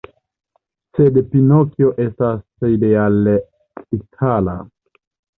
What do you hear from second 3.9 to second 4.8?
itala.